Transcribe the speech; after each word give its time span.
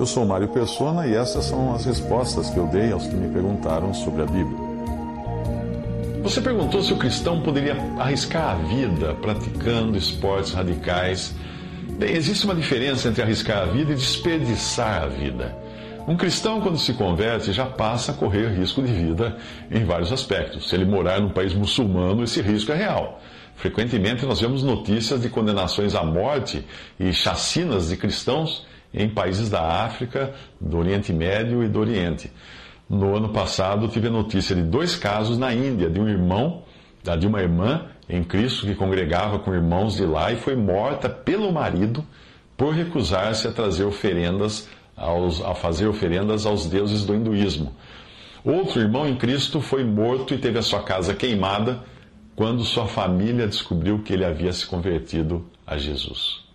Eu 0.00 0.06
sou 0.06 0.24
Mário 0.24 0.48
Persona 0.48 1.06
e 1.06 1.14
essas 1.14 1.44
são 1.44 1.74
as 1.74 1.84
respostas 1.84 2.48
que 2.48 2.56
eu 2.56 2.66
dei 2.68 2.90
aos 2.90 3.06
que 3.06 3.14
me 3.14 3.30
perguntaram 3.30 3.92
sobre 3.92 4.22
a 4.22 4.24
Bíblia. 4.24 4.58
Você 6.22 6.40
perguntou 6.40 6.82
se 6.82 6.90
o 6.94 6.96
cristão 6.96 7.42
poderia 7.42 7.76
arriscar 7.98 8.52
a 8.52 8.54
vida 8.54 9.14
praticando 9.20 9.98
esportes 9.98 10.54
radicais. 10.54 11.34
Bem, 11.98 12.16
existe 12.16 12.46
uma 12.46 12.54
diferença 12.54 13.08
entre 13.08 13.20
arriscar 13.20 13.58
a 13.58 13.66
vida 13.66 13.92
e 13.92 13.94
desperdiçar 13.94 15.02
a 15.02 15.06
vida. 15.06 15.54
Um 16.08 16.16
cristão, 16.16 16.62
quando 16.62 16.78
se 16.78 16.94
converte, 16.94 17.52
já 17.52 17.66
passa 17.66 18.12
a 18.12 18.14
correr 18.14 18.48
risco 18.56 18.80
de 18.80 18.90
vida 18.90 19.36
em 19.70 19.84
vários 19.84 20.10
aspectos. 20.10 20.70
Se 20.70 20.76
ele 20.76 20.86
morar 20.86 21.20
num 21.20 21.28
país 21.28 21.52
muçulmano, 21.52 22.24
esse 22.24 22.40
risco 22.40 22.72
é 22.72 22.74
real. 22.74 23.20
Frequentemente 23.54 24.24
nós 24.24 24.40
vemos 24.40 24.62
notícias 24.62 25.20
de 25.20 25.28
condenações 25.28 25.94
à 25.94 26.02
morte 26.02 26.64
e 26.98 27.12
chacinas 27.12 27.90
de 27.90 27.98
cristãos 27.98 28.64
em 28.92 29.08
países 29.08 29.48
da 29.48 29.84
África, 29.84 30.34
do 30.60 30.78
Oriente 30.78 31.12
Médio 31.12 31.62
e 31.62 31.68
do 31.68 31.78
Oriente. 31.78 32.30
No 32.88 33.16
ano 33.16 33.28
passado, 33.28 33.86
tive 33.88 34.08
a 34.08 34.10
notícia 34.10 34.54
de 34.54 34.62
dois 34.62 34.96
casos 34.96 35.38
na 35.38 35.54
Índia, 35.54 35.88
de 35.88 36.00
um 36.00 36.08
irmão, 36.08 36.64
de 37.18 37.26
uma 37.26 37.40
irmã 37.40 37.86
em 38.08 38.24
Cristo 38.24 38.66
que 38.66 38.74
congregava 38.74 39.38
com 39.38 39.54
irmãos 39.54 39.94
de 39.94 40.04
lá 40.04 40.32
e 40.32 40.36
foi 40.36 40.56
morta 40.56 41.08
pelo 41.08 41.52
marido 41.52 42.04
por 42.56 42.74
recusar-se 42.74 43.46
a 43.46 43.52
trazer 43.52 43.84
oferendas, 43.84 44.68
aos, 44.96 45.40
a 45.40 45.54
fazer 45.54 45.86
oferendas 45.86 46.44
aos 46.44 46.66
deuses 46.66 47.04
do 47.04 47.14
hinduísmo. 47.14 47.72
Outro 48.44 48.80
irmão 48.80 49.06
em 49.06 49.16
Cristo 49.16 49.60
foi 49.60 49.84
morto 49.84 50.34
e 50.34 50.38
teve 50.38 50.58
a 50.58 50.62
sua 50.62 50.82
casa 50.82 51.14
queimada 51.14 51.84
quando 52.34 52.64
sua 52.64 52.86
família 52.86 53.46
descobriu 53.46 54.02
que 54.02 54.12
ele 54.12 54.24
havia 54.24 54.52
se 54.52 54.66
convertido 54.66 55.46
a 55.66 55.76
Jesus. 55.76 56.49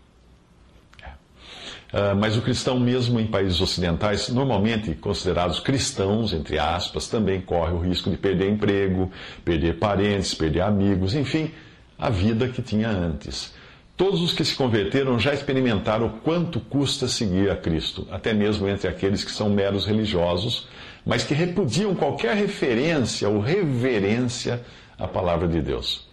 Uh, 1.95 2.13
mas 2.13 2.35
o 2.35 2.41
cristão, 2.41 2.77
mesmo 2.77 3.21
em 3.21 3.25
países 3.25 3.61
ocidentais, 3.61 4.27
normalmente 4.27 4.93
considerados 4.95 5.61
cristãos, 5.61 6.33
entre 6.33 6.59
aspas, 6.59 7.07
também 7.07 7.39
corre 7.39 7.71
o 7.71 7.79
risco 7.79 8.09
de 8.09 8.17
perder 8.17 8.49
emprego, 8.49 9.09
perder 9.45 9.79
parentes, 9.79 10.33
perder 10.33 10.59
amigos, 10.59 11.15
enfim, 11.15 11.51
a 11.97 12.09
vida 12.09 12.49
que 12.49 12.61
tinha 12.61 12.89
antes. 12.89 13.53
Todos 13.95 14.21
os 14.21 14.33
que 14.33 14.43
se 14.43 14.53
converteram 14.55 15.17
já 15.17 15.33
experimentaram 15.33 16.07
o 16.07 16.09
quanto 16.09 16.59
custa 16.59 17.07
seguir 17.07 17.49
a 17.49 17.55
Cristo, 17.55 18.05
até 18.11 18.33
mesmo 18.33 18.67
entre 18.67 18.89
aqueles 18.89 19.23
que 19.23 19.31
são 19.31 19.49
meros 19.49 19.85
religiosos, 19.85 20.67
mas 21.05 21.23
que 21.23 21.33
repudiam 21.33 21.95
qualquer 21.95 22.35
referência 22.35 23.29
ou 23.29 23.39
reverência 23.39 24.61
à 24.99 25.07
palavra 25.07 25.47
de 25.47 25.61
Deus. 25.61 26.05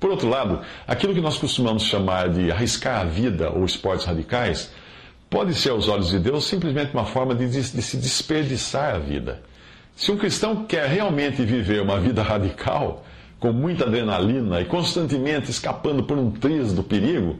Por 0.00 0.10
outro 0.10 0.28
lado, 0.28 0.62
aquilo 0.84 1.14
que 1.14 1.20
nós 1.20 1.38
costumamos 1.38 1.84
chamar 1.84 2.28
de 2.28 2.50
arriscar 2.50 3.02
a 3.02 3.04
vida 3.04 3.50
ou 3.50 3.64
esportes 3.64 4.04
radicais 4.04 4.72
pode 5.30 5.54
ser 5.54 5.70
aos 5.70 5.88
olhos 5.88 6.10
de 6.10 6.18
Deus 6.18 6.46
simplesmente 6.46 6.92
uma 6.92 7.04
forma 7.04 7.34
de, 7.34 7.48
de, 7.48 7.62
se 7.62 7.96
desperdiçar 7.96 8.94
a 8.94 8.98
vida. 8.98 9.42
Se 9.94 10.10
um 10.12 10.16
cristão 10.16 10.64
quer 10.64 10.88
realmente 10.88 11.44
viver 11.44 11.82
uma 11.82 11.98
vida 11.98 12.22
radical, 12.22 13.04
com 13.38 13.52
muita 13.52 13.84
adrenalina 13.84 14.60
e 14.60 14.64
constantemente 14.64 15.50
escapando 15.50 16.02
por 16.02 16.18
um 16.18 16.30
triz 16.30 16.72
do 16.72 16.82
perigo, 16.82 17.38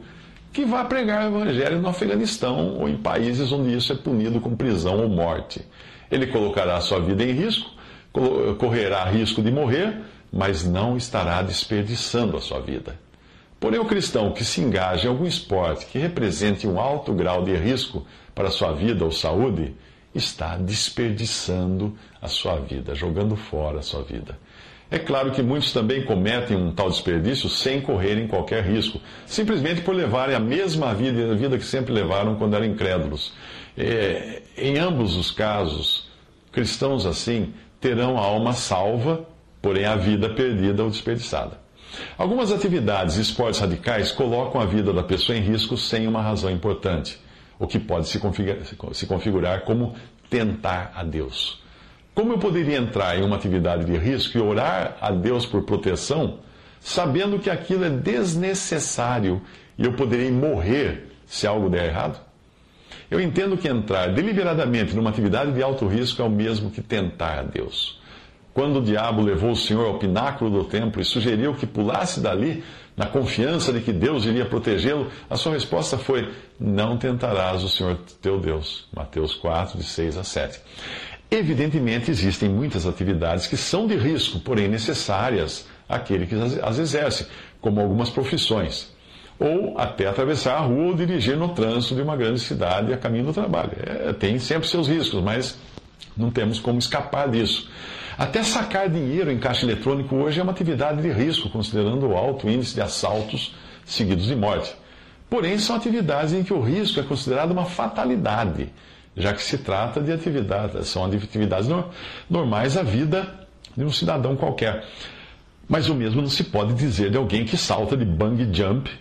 que 0.51 0.65
vá 0.65 0.83
pregar 0.85 1.25
o 1.25 1.37
evangelho 1.37 1.81
no 1.81 1.89
Afeganistão 1.89 2.77
ou 2.79 2.89
em 2.89 2.97
países 2.97 3.51
onde 3.51 3.75
isso 3.75 3.91
é 3.93 3.95
punido 3.95 4.39
com 4.39 4.55
prisão 4.55 4.99
ou 4.99 5.09
morte. 5.09 5.61
Ele 6.09 6.27
colocará 6.27 6.79
sua 6.81 6.99
vida 6.99 7.23
em 7.23 7.31
risco, 7.31 7.69
correrá 8.57 9.05
risco 9.05 9.41
de 9.41 9.51
morrer, 9.51 10.01
mas 10.31 10.65
não 10.65 10.97
estará 10.97 11.41
desperdiçando 11.41 12.37
a 12.37 12.41
sua 12.41 12.59
vida. 12.59 12.97
Porém, 13.59 13.79
o 13.79 13.85
cristão 13.85 14.31
que 14.31 14.45
se 14.45 14.61
engaja 14.61 15.05
em 15.05 15.09
algum 15.09 15.25
esporte 15.25 15.85
que 15.85 15.99
represente 15.99 16.65
um 16.65 16.79
alto 16.79 17.13
grau 17.13 17.43
de 17.43 17.53
risco 17.55 18.05
para 18.33 18.49
sua 18.49 18.71
vida 18.71 19.03
ou 19.03 19.11
saúde, 19.11 19.75
está 20.15 20.55
desperdiçando 20.55 21.95
a 22.21 22.27
sua 22.27 22.55
vida, 22.55 22.95
jogando 22.95 23.35
fora 23.35 23.79
a 23.79 23.81
sua 23.81 24.01
vida. 24.01 24.37
É 24.91 24.97
claro 24.97 25.31
que 25.31 25.43
muitos 25.43 25.71
também 25.71 26.03
cometem 26.03 26.57
um 26.57 26.71
tal 26.71 26.89
desperdício 26.89 27.47
sem 27.47 27.79
correrem 27.79 28.27
qualquer 28.27 28.63
risco, 28.63 28.99
simplesmente 29.25 29.81
por 29.81 29.93
levarem 29.93 30.35
a 30.35 30.39
mesma 30.39 30.95
vida, 30.95 31.31
a 31.31 31.35
vida 31.35 31.57
que 31.59 31.65
sempre 31.65 31.93
levaram 31.93 32.35
quando 32.35 32.55
eram 32.55 32.65
incrédulos. 32.65 33.33
É, 33.77 34.41
em 34.57 34.79
ambos 34.79 35.15
os 35.15 35.29
casos, 35.29 36.09
cristãos 36.51 37.05
assim 37.05 37.53
terão 37.79 38.17
a 38.17 38.21
alma 38.21 38.53
salva, 38.53 39.27
porém 39.61 39.85
a 39.85 39.95
vida 39.95 40.29
perdida 40.29 40.83
ou 40.83 40.89
desperdiçada. 40.89 41.68
Algumas 42.17 42.51
atividades 42.51 43.17
e 43.17 43.21
esportes 43.21 43.59
radicais 43.59 44.11
colocam 44.11 44.61
a 44.61 44.65
vida 44.65 44.93
da 44.93 45.03
pessoa 45.03 45.37
em 45.37 45.41
risco 45.41 45.77
sem 45.77 46.07
uma 46.07 46.21
razão 46.21 46.51
importante, 46.51 47.19
o 47.57 47.67
que 47.67 47.79
pode 47.79 48.07
se 48.07 48.19
configurar, 48.19 48.65
se 48.93 49.05
configurar 49.05 49.61
como 49.61 49.95
tentar 50.29 50.91
a 50.95 51.03
Deus. 51.03 51.61
Como 52.13 52.33
eu 52.33 52.37
poderia 52.37 52.77
entrar 52.77 53.17
em 53.17 53.23
uma 53.23 53.35
atividade 53.35 53.85
de 53.85 53.97
risco 53.97 54.37
e 54.37 54.41
orar 54.41 54.97
a 54.99 55.11
Deus 55.11 55.45
por 55.45 55.63
proteção, 55.63 56.39
sabendo 56.79 57.39
que 57.39 57.49
aquilo 57.49 57.85
é 57.85 57.89
desnecessário 57.89 59.41
e 59.77 59.85
eu 59.85 59.93
poderia 59.93 60.31
morrer 60.31 61.11
se 61.25 61.47
algo 61.47 61.69
der 61.69 61.85
errado? 61.85 62.19
Eu 63.09 63.19
entendo 63.19 63.57
que 63.57 63.67
entrar 63.67 64.13
deliberadamente 64.13 64.95
numa 64.95 65.09
atividade 65.09 65.51
de 65.51 65.63
alto 65.63 65.87
risco 65.87 66.21
é 66.21 66.25
o 66.25 66.29
mesmo 66.29 66.69
que 66.69 66.81
tentar 66.81 67.39
a 67.39 67.43
Deus. 67.43 67.98
Quando 68.59 68.79
o 68.79 68.81
diabo 68.81 69.21
levou 69.21 69.51
o 69.51 69.55
Senhor 69.55 69.85
ao 69.85 69.97
pináculo 69.97 70.51
do 70.51 70.65
templo 70.65 71.01
e 71.01 71.05
sugeriu 71.05 71.55
que 71.55 71.65
pulasse 71.65 72.19
dali, 72.19 72.61
na 72.93 73.05
confiança 73.05 73.71
de 73.71 73.79
que 73.79 73.93
Deus 73.93 74.25
iria 74.25 74.43
protegê-lo, 74.43 75.07
a 75.29 75.37
sua 75.37 75.53
resposta 75.53 75.97
foi: 75.97 76.29
Não 76.59 76.97
tentarás 76.97 77.63
o 77.63 77.69
Senhor 77.69 77.97
teu 78.21 78.37
Deus. 78.37 78.85
Mateus 78.93 79.33
4, 79.33 79.77
de 79.77 79.85
6 79.85 80.17
a 80.17 80.25
7. 80.25 80.59
Evidentemente, 81.31 82.11
existem 82.11 82.49
muitas 82.49 82.85
atividades 82.85 83.47
que 83.47 83.55
são 83.55 83.87
de 83.87 83.95
risco, 83.95 84.41
porém 84.41 84.67
necessárias 84.67 85.65
àquele 85.87 86.27
que 86.27 86.35
as 86.61 86.79
exerce, 86.79 87.27
como 87.61 87.79
algumas 87.79 88.09
profissões. 88.09 88.93
Ou 89.39 89.79
até 89.79 90.05
atravessar 90.05 90.57
a 90.57 90.59
rua 90.59 90.87
ou 90.87 90.93
dirigir 90.93 91.37
no 91.37 91.47
trânsito 91.47 91.95
de 91.95 92.01
uma 92.01 92.17
grande 92.17 92.41
cidade 92.41 92.91
a 92.91 92.97
caminho 92.97 93.23
do 93.23 93.33
trabalho. 93.33 93.71
É, 93.77 94.11
tem 94.11 94.37
sempre 94.37 94.67
seus 94.67 94.85
riscos, 94.85 95.23
mas 95.23 95.57
não 96.17 96.29
temos 96.29 96.59
como 96.59 96.77
escapar 96.77 97.29
disso. 97.29 97.69
Até 98.19 98.43
sacar 98.43 98.89
dinheiro 98.89 99.31
em 99.31 99.39
caixa 99.39 99.65
eletrônico 99.65 100.13
hoje 100.13 100.41
é 100.41 100.43
uma 100.43 100.51
atividade 100.51 101.01
de 101.01 101.09
risco, 101.09 101.49
considerando 101.49 102.05
o 102.05 102.17
alto 102.17 102.49
índice 102.49 102.75
de 102.75 102.81
assaltos 102.81 103.55
seguidos 103.85 104.25
de 104.25 104.35
morte. 104.35 104.75
Porém, 105.29 105.57
são 105.57 105.73
atividades 105.73 106.33
em 106.33 106.43
que 106.43 106.53
o 106.53 106.59
risco 106.59 106.99
é 106.99 107.03
considerado 107.03 107.51
uma 107.51 107.63
fatalidade, 107.63 108.73
já 109.15 109.33
que 109.33 109.41
se 109.41 109.59
trata 109.59 110.01
de 110.01 110.11
atividades, 110.11 110.89
são 110.89 111.05
atividades 111.05 111.69
normais 112.29 112.75
à 112.75 112.83
vida 112.83 113.47
de 113.77 113.85
um 113.85 113.91
cidadão 113.91 114.35
qualquer. 114.35 114.83
Mas 115.65 115.87
o 115.87 115.95
mesmo 115.95 116.21
não 116.21 116.29
se 116.29 116.43
pode 116.43 116.73
dizer 116.73 117.11
de 117.11 117.17
alguém 117.17 117.45
que 117.45 117.55
salta 117.55 117.95
de 117.95 118.03
bungee 118.03 118.53
jump 118.53 118.91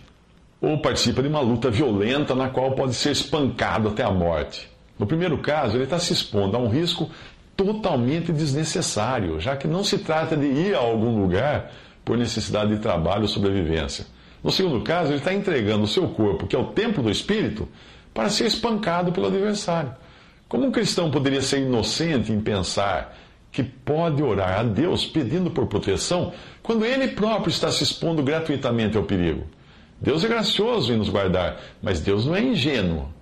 ou 0.60 0.80
participa 0.80 1.22
de 1.22 1.28
uma 1.28 1.40
luta 1.40 1.72
violenta 1.72 2.36
na 2.36 2.50
qual 2.50 2.70
pode 2.70 2.94
ser 2.94 3.10
espancado 3.10 3.88
até 3.88 4.04
a 4.04 4.12
morte. 4.12 4.70
No 4.96 5.08
primeiro 5.08 5.38
caso, 5.38 5.76
ele 5.76 5.84
está 5.84 5.98
se 5.98 6.12
expondo 6.12 6.56
a 6.56 6.60
um 6.60 6.68
risco 6.68 7.10
totalmente 7.58 8.32
desnecessário, 8.32 9.40
já 9.40 9.56
que 9.56 9.66
não 9.66 9.82
se 9.82 9.98
trata 9.98 10.36
de 10.36 10.46
ir 10.46 10.76
a 10.76 10.78
algum 10.78 11.20
lugar 11.20 11.72
por 12.04 12.16
necessidade 12.16 12.72
de 12.74 12.80
trabalho 12.80 13.22
ou 13.22 13.28
sobrevivência. 13.28 14.06
No 14.44 14.52
segundo 14.52 14.80
caso, 14.84 15.10
ele 15.10 15.18
está 15.18 15.34
entregando 15.34 15.82
o 15.82 15.88
seu 15.88 16.06
corpo, 16.08 16.46
que 16.46 16.54
é 16.54 16.58
o 16.58 16.66
templo 16.66 17.02
do 17.02 17.10
espírito, 17.10 17.68
para 18.14 18.30
ser 18.30 18.46
espancado 18.46 19.10
pelo 19.10 19.26
adversário. 19.26 19.92
Como 20.48 20.66
um 20.66 20.70
cristão 20.70 21.10
poderia 21.10 21.42
ser 21.42 21.58
inocente 21.58 22.30
em 22.30 22.40
pensar 22.40 23.18
que 23.50 23.64
pode 23.64 24.22
orar 24.22 24.60
a 24.60 24.62
Deus 24.62 25.04
pedindo 25.04 25.50
por 25.50 25.66
proteção 25.66 26.32
quando 26.62 26.84
ele 26.84 27.08
próprio 27.08 27.50
está 27.50 27.72
se 27.72 27.82
expondo 27.82 28.22
gratuitamente 28.22 28.96
ao 28.96 29.02
perigo? 29.02 29.44
Deus 30.00 30.22
é 30.22 30.28
gracioso 30.28 30.92
em 30.92 30.96
nos 30.96 31.08
guardar, 31.08 31.60
mas 31.82 32.00
Deus 32.00 32.24
não 32.24 32.36
é 32.36 32.40
ingênuo. 32.40 33.17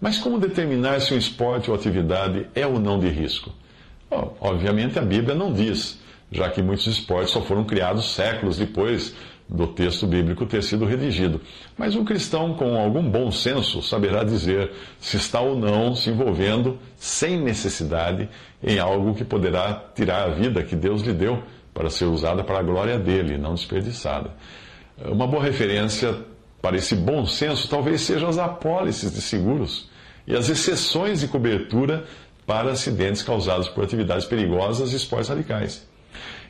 Mas 0.00 0.18
como 0.18 0.38
determinar 0.38 1.00
se 1.00 1.12
um 1.12 1.18
esporte 1.18 1.70
ou 1.70 1.76
atividade 1.76 2.46
é 2.54 2.66
ou 2.66 2.78
não 2.78 2.98
de 2.98 3.08
risco? 3.08 3.52
obviamente 4.40 4.98
a 4.98 5.02
Bíblia 5.02 5.34
não 5.34 5.52
diz, 5.52 6.00
já 6.30 6.48
que 6.50 6.62
muitos 6.62 6.86
esportes 6.86 7.30
só 7.30 7.42
foram 7.42 7.64
criados 7.64 8.14
séculos 8.14 8.56
depois 8.56 9.14
do 9.48 9.66
texto 9.66 10.06
bíblico 10.06 10.44
ter 10.44 10.62
sido 10.62 10.84
redigido. 10.84 11.40
Mas 11.76 11.96
um 11.96 12.04
cristão 12.04 12.54
com 12.54 12.76
algum 12.76 13.02
bom 13.02 13.30
senso 13.30 13.80
saberá 13.82 14.22
dizer 14.22 14.72
se 15.00 15.16
está 15.16 15.40
ou 15.40 15.56
não 15.56 15.94
se 15.94 16.10
envolvendo 16.10 16.78
sem 16.96 17.40
necessidade 17.40 18.28
em 18.62 18.78
algo 18.78 19.14
que 19.14 19.24
poderá 19.24 19.90
tirar 19.94 20.24
a 20.24 20.34
vida 20.34 20.62
que 20.62 20.76
Deus 20.76 21.02
lhe 21.02 21.14
deu 21.14 21.42
para 21.72 21.88
ser 21.88 22.04
usada 22.04 22.44
para 22.44 22.58
a 22.58 22.62
glória 22.62 22.98
dele, 22.98 23.38
não 23.38 23.54
desperdiçada. 23.54 24.32
Uma 25.02 25.26
boa 25.26 25.42
referência 25.42 26.14
para 26.60 26.76
esse 26.76 26.94
bom 26.94 27.24
senso 27.24 27.68
talvez 27.68 28.02
sejam 28.02 28.28
as 28.28 28.36
apólices 28.36 29.12
de 29.12 29.22
seguros 29.22 29.87
e 30.28 30.36
as 30.36 30.50
exceções 30.50 31.20
de 31.20 31.26
cobertura 31.26 32.04
para 32.46 32.70
acidentes 32.70 33.22
causados 33.22 33.68
por 33.68 33.82
atividades 33.82 34.26
perigosas 34.26 34.92
e 34.92 34.96
esportes 34.96 35.28
radicais. 35.28 35.88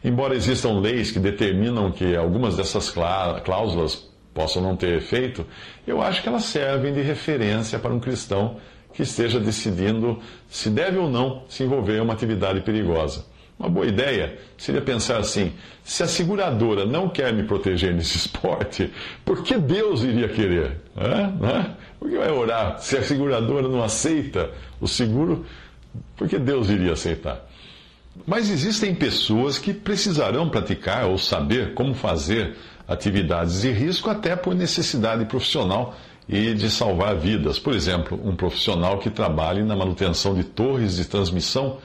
Embora 0.04 0.34
existam 0.34 0.80
leis 0.80 1.12
que 1.12 1.18
determinam 1.20 1.90
que 1.92 2.16
algumas 2.16 2.56
dessas 2.56 2.90
cláusulas 2.90 4.08
possam 4.34 4.62
não 4.62 4.76
ter 4.76 4.96
efeito, 4.96 5.46
eu 5.86 6.02
acho 6.02 6.22
que 6.22 6.28
elas 6.28 6.44
servem 6.44 6.92
de 6.92 7.02
referência 7.02 7.78
para 7.78 7.94
um 7.94 8.00
cristão 8.00 8.56
que 8.92 9.02
esteja 9.02 9.38
decidindo 9.38 10.20
se 10.48 10.70
deve 10.70 10.98
ou 10.98 11.08
não 11.08 11.44
se 11.48 11.62
envolver 11.62 11.98
em 11.98 12.00
uma 12.00 12.12
atividade 12.12 12.60
perigosa. 12.60 13.24
Uma 13.58 13.68
boa 13.68 13.86
ideia 13.86 14.38
seria 14.56 14.80
pensar 14.80 15.18
assim: 15.18 15.52
se 15.82 16.02
a 16.02 16.06
seguradora 16.06 16.86
não 16.86 17.08
quer 17.08 17.32
me 17.32 17.42
proteger 17.42 17.92
nesse 17.92 18.16
esporte, 18.18 18.90
por 19.24 19.42
que 19.42 19.58
Deus 19.58 20.02
iria 20.02 20.28
querer? 20.28 20.80
Por 21.98 22.08
que 22.08 22.16
vai 22.16 22.30
orar? 22.30 22.78
Se 22.78 22.96
a 22.96 23.02
seguradora 23.02 23.66
não 23.66 23.82
aceita 23.82 24.50
o 24.80 24.86
seguro, 24.86 25.44
por 26.16 26.28
que 26.28 26.38
Deus 26.38 26.70
iria 26.70 26.92
aceitar? 26.92 27.44
Mas 28.26 28.50
existem 28.50 28.94
pessoas 28.94 29.58
que 29.58 29.72
precisarão 29.72 30.48
praticar 30.48 31.06
ou 31.06 31.18
saber 31.18 31.74
como 31.74 31.94
fazer 31.94 32.56
atividades 32.86 33.62
de 33.62 33.70
risco 33.70 34.08
até 34.08 34.34
por 34.34 34.54
necessidade 34.54 35.24
profissional 35.24 35.96
e 36.28 36.52
de 36.54 36.70
salvar 36.70 37.16
vidas. 37.16 37.58
Por 37.58 37.74
exemplo, 37.74 38.20
um 38.24 38.34
profissional 38.34 38.98
que 38.98 39.08
trabalhe 39.08 39.62
na 39.62 39.76
manutenção 39.76 40.34
de 40.34 40.44
torres 40.44 40.96
de 40.96 41.04
transmissão 41.04 41.78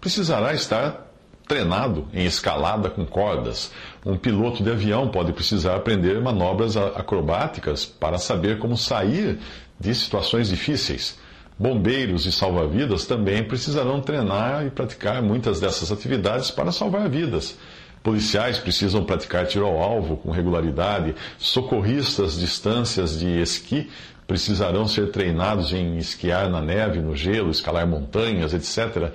precisará 0.00 0.54
estar 0.54 1.09
treinado 1.50 2.06
em 2.14 2.24
escalada 2.26 2.88
com 2.88 3.04
cordas. 3.04 3.72
Um 4.06 4.16
piloto 4.16 4.62
de 4.62 4.70
avião 4.70 5.08
pode 5.08 5.32
precisar 5.32 5.74
aprender 5.74 6.20
manobras 6.20 6.76
acrobáticas 6.76 7.84
para 7.84 8.18
saber 8.18 8.60
como 8.60 8.76
sair 8.76 9.36
de 9.78 9.92
situações 9.92 10.48
difíceis. 10.48 11.18
Bombeiros 11.58 12.24
e 12.24 12.30
salva-vidas 12.30 13.04
também 13.04 13.42
precisarão 13.42 14.00
treinar 14.00 14.64
e 14.64 14.70
praticar 14.70 15.20
muitas 15.20 15.58
dessas 15.58 15.90
atividades 15.90 16.52
para 16.52 16.70
salvar 16.70 17.08
vidas. 17.08 17.58
Policiais 18.00 18.58
precisam 18.58 19.04
praticar 19.04 19.44
tiro 19.48 19.66
ao 19.66 19.82
alvo 19.82 20.18
com 20.18 20.30
regularidade. 20.30 21.16
Socorristas 21.36 22.38
distâncias 22.38 23.18
de 23.18 23.26
esqui 23.26 23.90
precisarão 24.24 24.86
ser 24.86 25.10
treinados 25.10 25.72
em 25.72 25.98
esquiar 25.98 26.48
na 26.48 26.62
neve, 26.62 27.00
no 27.00 27.16
gelo, 27.16 27.50
escalar 27.50 27.88
montanhas, 27.88 28.54
etc. 28.54 29.10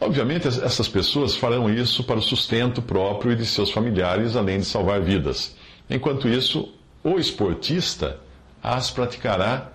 Obviamente, 0.00 0.46
essas 0.46 0.88
pessoas 0.88 1.36
farão 1.36 1.68
isso 1.68 2.04
para 2.04 2.18
o 2.18 2.22
sustento 2.22 2.80
próprio 2.80 3.32
e 3.32 3.36
de 3.36 3.44
seus 3.44 3.70
familiares, 3.70 4.36
além 4.36 4.58
de 4.58 4.64
salvar 4.64 5.00
vidas. 5.00 5.56
Enquanto 5.90 6.28
isso, 6.28 6.72
o 7.02 7.18
esportista 7.18 8.20
as 8.62 8.90
praticará 8.90 9.72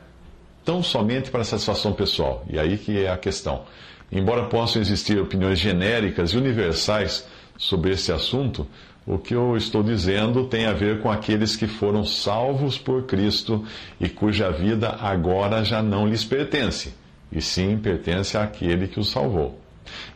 tão 0.63 0.81
somente 0.81 1.29
para 1.29 1.43
satisfação 1.43 1.93
pessoal. 1.93 2.45
E 2.49 2.57
aí 2.57 2.77
que 2.77 3.03
é 3.03 3.09
a 3.09 3.17
questão. 3.17 3.63
Embora 4.11 4.45
possam 4.45 4.81
existir 4.81 5.19
opiniões 5.19 5.59
genéricas 5.59 6.31
e 6.31 6.37
universais 6.37 7.25
sobre 7.57 7.91
esse 7.91 8.11
assunto, 8.11 8.67
o 9.05 9.17
que 9.17 9.35
eu 9.35 9.57
estou 9.57 9.83
dizendo 9.83 10.45
tem 10.45 10.65
a 10.65 10.73
ver 10.73 11.01
com 11.01 11.11
aqueles 11.11 11.55
que 11.55 11.67
foram 11.67 12.05
salvos 12.05 12.77
por 12.77 13.03
Cristo 13.03 13.65
e 13.99 14.07
cuja 14.07 14.51
vida 14.51 14.97
agora 15.01 15.63
já 15.65 15.81
não 15.81 16.07
lhes 16.07 16.23
pertence, 16.23 16.93
e 17.31 17.41
sim 17.41 17.77
pertence 17.77 18.37
àquele 18.37 18.87
que 18.87 18.99
os 18.99 19.09
salvou. 19.09 19.62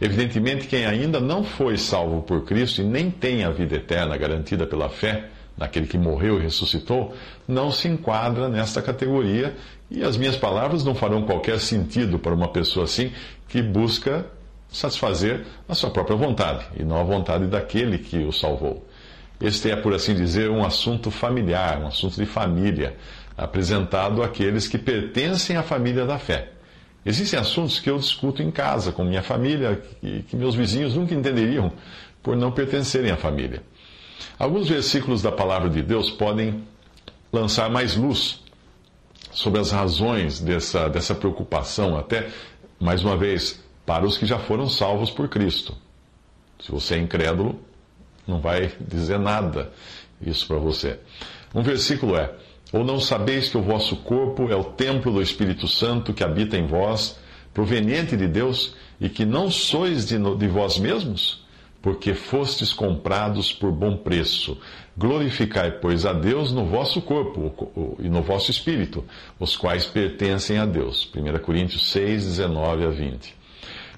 Evidentemente, 0.01 0.67
quem 0.67 0.85
ainda 0.85 1.19
não 1.19 1.43
foi 1.43 1.77
salvo 1.77 2.21
por 2.21 2.45
Cristo 2.45 2.81
e 2.81 2.85
nem 2.85 3.09
tem 3.09 3.43
a 3.43 3.49
vida 3.49 3.75
eterna 3.75 4.17
garantida 4.17 4.65
pela 4.65 4.89
fé, 4.89 5.29
naquele 5.57 5.87
que 5.87 5.97
morreu 5.97 6.37
e 6.37 6.43
ressuscitou, 6.43 7.15
não 7.47 7.71
se 7.71 7.87
enquadra 7.87 8.47
nesta 8.47 8.81
categoria 8.81 9.55
e 9.89 10.03
as 10.03 10.15
minhas 10.15 10.35
palavras 10.35 10.83
não 10.83 10.93
farão 10.93 11.23
qualquer 11.23 11.59
sentido 11.59 12.19
para 12.19 12.33
uma 12.33 12.49
pessoa 12.49 12.85
assim 12.85 13.11
que 13.47 13.61
busca 13.61 14.25
satisfazer 14.69 15.45
a 15.67 15.73
sua 15.73 15.89
própria 15.89 16.15
vontade 16.15 16.65
e 16.77 16.83
não 16.83 16.99
a 16.99 17.03
vontade 17.03 17.47
daquele 17.47 17.97
que 17.97 18.17
o 18.19 18.31
salvou. 18.31 18.85
Este 19.39 19.71
é, 19.71 19.75
por 19.75 19.93
assim 19.93 20.13
dizer, 20.15 20.49
um 20.49 20.63
assunto 20.63 21.09
familiar, 21.11 21.79
um 21.79 21.87
assunto 21.87 22.15
de 22.15 22.25
família, 22.25 22.95
apresentado 23.37 24.23
àqueles 24.23 24.67
que 24.67 24.77
pertencem 24.77 25.55
à 25.55 25.63
família 25.63 26.05
da 26.05 26.17
fé. 26.17 26.49
Existem 27.07 27.39
assuntos 27.39 27.79
que 27.79 27.89
eu 27.89 27.97
discuto 27.97 28.43
em 28.43 28.51
casa 28.51 28.91
com 28.91 29.01
minha 29.01 29.23
família 29.23 29.81
e 30.03 30.23
que 30.23 30.35
meus 30.35 30.55
vizinhos 30.55 30.93
nunca 30.93 31.15
entenderiam 31.15 31.71
por 32.21 32.35
não 32.35 32.51
pertencerem 32.51 33.09
à 33.09 33.15
família. 33.15 33.63
Alguns 34.37 34.67
versículos 34.67 35.21
da 35.21 35.31
palavra 35.31 35.69
de 35.69 35.81
Deus 35.81 36.11
podem 36.11 36.65
lançar 37.31 37.69
mais 37.69 37.95
luz 37.95 38.43
sobre 39.31 39.61
as 39.61 39.71
razões 39.71 40.41
dessa, 40.41 40.89
dessa 40.89 41.15
preocupação, 41.15 41.97
até, 41.97 42.27
mais 42.77 43.05
uma 43.05 43.15
vez, 43.15 43.63
para 43.85 44.05
os 44.05 44.17
que 44.17 44.25
já 44.25 44.37
foram 44.37 44.67
salvos 44.67 45.09
por 45.09 45.29
Cristo. 45.29 45.77
Se 46.59 46.69
você 46.69 46.95
é 46.95 46.97
incrédulo, 46.97 47.57
não 48.27 48.41
vai 48.41 48.73
dizer 48.81 49.17
nada 49.17 49.71
isso 50.21 50.45
para 50.45 50.57
você. 50.57 50.99
Um 51.55 51.61
versículo 51.61 52.17
é: 52.17 52.33
Ou 52.71 52.83
não 52.83 52.99
sabeis 52.99 53.49
que 53.49 53.57
o 53.57 53.61
vosso 53.61 53.95
corpo 53.97 54.49
é 54.49 54.55
o 54.55 54.63
templo 54.63 55.11
do 55.11 55.21
Espírito 55.21 55.67
Santo 55.67 56.13
que 56.13 56.23
habita 56.23 56.57
em 56.57 56.65
vós, 56.65 57.17
proveniente 57.53 58.17
de 58.17 58.27
Deus, 58.27 58.75
e 58.99 59.09
que 59.09 59.25
não 59.25 59.49
sois 59.49 60.05
de, 60.05 60.17
de 60.17 60.47
vós 60.47 60.77
mesmos? 60.77 61.47
porque 61.81 62.13
fostes 62.13 62.73
comprados 62.73 63.53
por 63.53 63.71
bom 63.71 63.95
preço. 63.95 64.57
Glorificai, 64.97 65.71
pois, 65.71 66.05
a 66.05 66.11
Deus 66.11 66.51
no 66.51 66.65
vosso 66.65 67.01
corpo 67.01 67.95
e 67.99 68.09
no 68.09 68.21
vosso 68.21 68.51
espírito, 68.51 69.05
os 69.39 69.55
quais 69.55 69.85
pertencem 69.85 70.57
a 70.57 70.65
Deus. 70.65 71.09
1 71.15 71.39
Coríntios 71.39 71.89
6, 71.91 72.25
19 72.25 72.85
a 72.85 72.89
20. 72.89 73.35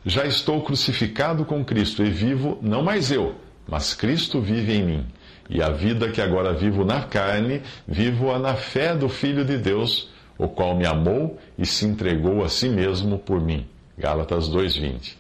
Já 0.05 0.25
estou 0.25 0.61
crucificado 0.61 1.45
com 1.45 1.65
Cristo 1.65 2.03
e 2.03 2.09
vivo, 2.09 2.59
não 2.61 2.83
mais 2.83 3.11
eu, 3.11 3.35
mas 3.67 3.93
Cristo 3.93 4.39
vive 4.39 4.73
em 4.73 4.83
mim. 4.83 5.05
E 5.49 5.63
a 5.63 5.69
vida 5.69 6.11
que 6.11 6.21
agora 6.21 6.53
vivo 6.53 6.85
na 6.85 7.01
carne, 7.03 7.61
vivo-a 7.87 8.37
na 8.37 8.53
fé 8.53 8.95
do 8.95 9.09
Filho 9.09 9.43
de 9.43 9.57
Deus, 9.57 10.09
o 10.37 10.47
qual 10.47 10.75
me 10.75 10.85
amou 10.85 11.39
e 11.57 11.65
se 11.65 11.85
entregou 11.85 12.43
a 12.43 12.49
si 12.49 12.69
mesmo 12.69 13.17
por 13.17 13.41
mim. 13.41 13.65
Gálatas 13.97 14.47
2:20. 14.47 15.17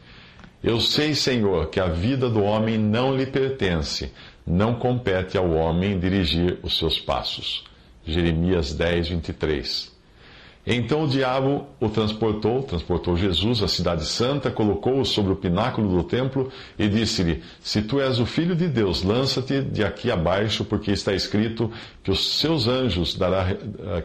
Eu 0.63 0.79
sei, 0.79 1.15
Senhor, 1.15 1.69
que 1.69 1.79
a 1.79 1.87
vida 1.87 2.29
do 2.29 2.43
homem 2.43 2.77
não 2.77 3.15
lhe 3.15 3.25
pertence, 3.25 4.11
não 4.45 4.75
compete 4.75 5.37
ao 5.37 5.49
homem 5.51 5.97
dirigir 5.97 6.59
os 6.61 6.77
seus 6.77 6.99
passos. 6.99 7.63
Jeremias 8.05 8.73
10, 8.73 9.09
23. 9.09 9.98
Então 10.71 11.05
o 11.05 11.07
diabo 11.07 11.65
o 11.79 11.89
transportou, 11.89 12.61
transportou 12.61 13.17
Jesus 13.17 13.63
à 13.63 13.67
cidade 13.67 14.05
santa, 14.05 14.51
colocou-o 14.51 15.03
sobre 15.03 15.33
o 15.33 15.35
pináculo 15.35 15.89
do 15.89 16.03
templo 16.03 16.51
e 16.77 16.87
disse-lhe: 16.87 17.41
Se 17.59 17.81
tu 17.81 17.99
és 17.99 18.19
o 18.19 18.25
filho 18.25 18.55
de 18.55 18.67
Deus, 18.67 19.01
lança-te 19.01 19.63
de 19.63 19.83
aqui 19.83 20.11
abaixo, 20.11 20.63
porque 20.63 20.91
está 20.91 21.11
escrito 21.11 21.71
que 22.03 22.11
os 22.11 22.35
seus 22.37 22.67
anjos 22.67 23.15
dará, 23.15 23.47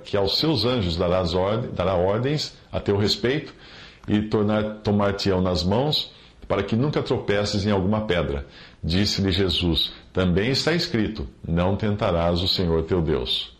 que 0.05 0.17
aos 0.17 0.39
seus 0.39 0.65
anjos 0.65 0.97
dará, 0.97 1.23
dará 1.75 1.97
ordens 1.97 2.57
a 2.73 2.81
teu 2.81 2.97
respeito 2.97 3.53
e 4.09 4.23
tomar-te-ão 4.83 5.43
nas 5.43 5.63
mãos 5.63 6.15
para 6.49 6.63
que 6.63 6.75
nunca 6.75 7.03
tropeces 7.03 7.67
em 7.67 7.71
alguma 7.73 8.07
pedra. 8.07 8.47
Disse-lhe 8.83 9.33
Jesus: 9.33 9.93
Também 10.15 10.53
está 10.53 10.73
escrito: 10.73 11.29
Não 11.47 11.77
tentarás 11.77 12.43
o 12.43 12.49
Senhor 12.49 12.85
teu 12.85 13.03
Deus. 13.03 13.54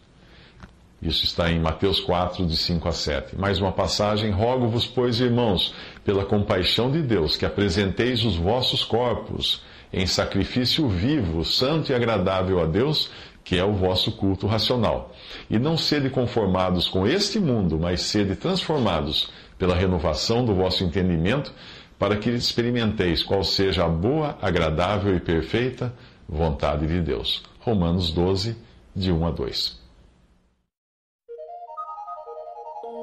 Isso 1.05 1.27
está 1.27 1.51
em 1.53 1.61
Mateus 1.61 2.01
4, 2.01 2.47
de 2.47 2.57
5 2.57 2.89
a 2.89 2.93
7. 2.93 3.37
Mais 3.37 3.61
uma 3.61 3.71
passagem: 3.71 4.31
Rogo-vos, 4.31 4.87
pois, 4.87 5.21
irmãos, 5.21 5.75
pela 6.03 6.25
compaixão 6.25 6.91
de 6.91 7.03
Deus, 7.03 7.37
que 7.37 7.45
apresenteis 7.45 8.25
os 8.25 8.37
vossos 8.37 8.83
corpos 8.83 9.63
em 9.93 10.07
sacrifício 10.07 10.89
vivo, 10.89 11.45
santo 11.45 11.93
e 11.93 11.95
agradável 11.95 12.59
a 12.59 12.65
Deus, 12.65 13.11
que 13.45 13.59
é 13.59 13.63
o 13.63 13.75
vosso 13.75 14.13
culto 14.13 14.47
racional. 14.47 15.13
E 15.51 15.59
não 15.59 15.77
sede 15.77 16.09
conformados 16.09 16.89
com 16.89 17.07
este 17.07 17.39
mundo, 17.39 17.79
mas 17.79 18.01
sede 18.01 18.35
transformados 18.35 19.29
pela 19.59 19.75
renovação 19.75 20.43
do 20.43 20.55
vosso 20.55 20.83
entendimento 20.85 21.53
para 21.99 22.17
que 22.17 22.31
experimenteis 22.31 23.23
qual 23.23 23.45
seja 23.45 23.85
a 23.85 23.89
boa, 23.89 24.39
agradável 24.41 25.15
e 25.15 25.21
perfeita 25.21 25.93
vontade 26.27 26.87
de 26.87 27.03
Deus. 27.03 27.43
Romanos 27.61 28.11
12, 28.11 28.57
de 28.97 29.13
1 29.13 29.27
a 29.27 29.31
2. 29.31 29.84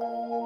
Thank 0.00 0.30
you. 0.30 0.41